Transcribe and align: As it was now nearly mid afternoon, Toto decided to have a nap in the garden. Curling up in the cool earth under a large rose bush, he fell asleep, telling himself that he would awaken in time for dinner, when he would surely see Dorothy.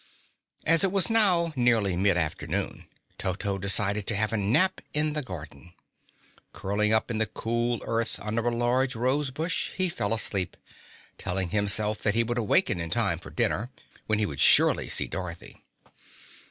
As 0.65 0.83
it 0.83 0.91
was 0.91 1.11
now 1.11 1.53
nearly 1.55 1.95
mid 1.95 2.17
afternoon, 2.17 2.87
Toto 3.19 3.59
decided 3.59 4.07
to 4.07 4.15
have 4.15 4.33
a 4.33 4.37
nap 4.37 4.81
in 4.95 5.13
the 5.13 5.21
garden. 5.21 5.75
Curling 6.53 6.91
up 6.91 7.11
in 7.11 7.19
the 7.19 7.27
cool 7.27 7.77
earth 7.83 8.19
under 8.19 8.47
a 8.47 8.55
large 8.55 8.95
rose 8.95 9.29
bush, 9.29 9.69
he 9.77 9.89
fell 9.89 10.11
asleep, 10.11 10.57
telling 11.19 11.49
himself 11.49 11.99
that 11.99 12.15
he 12.15 12.23
would 12.23 12.39
awaken 12.39 12.81
in 12.81 12.89
time 12.89 13.19
for 13.19 13.29
dinner, 13.29 13.69
when 14.07 14.17
he 14.17 14.25
would 14.25 14.39
surely 14.39 14.89
see 14.89 15.05
Dorothy. 15.07 15.61